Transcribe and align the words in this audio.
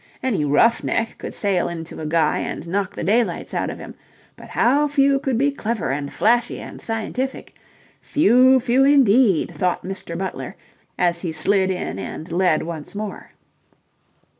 Any 0.23 0.43
roughneck 0.43 1.19
could 1.19 1.35
sail 1.35 1.69
into 1.69 1.99
a 2.01 2.07
guy 2.07 2.39
and 2.39 2.67
knock 2.67 2.95
the 2.95 3.03
daylights 3.03 3.53
out 3.53 3.69
of 3.69 3.77
him, 3.77 3.93
but 4.35 4.47
how 4.47 4.87
few 4.87 5.19
could 5.19 5.37
be 5.37 5.51
clever 5.51 5.91
and 5.91 6.11
flashy 6.11 6.59
and 6.59 6.81
scientific? 6.81 7.53
Few, 8.01 8.59
few, 8.59 8.83
indeed, 8.83 9.51
thought 9.53 9.83
Mr. 9.83 10.17
Butler 10.17 10.55
as 10.97 11.19
he 11.19 11.31
slid 11.31 11.69
in 11.69 11.99
and 11.99 12.31
led 12.31 12.63
once 12.63 12.95
more. 12.95 13.33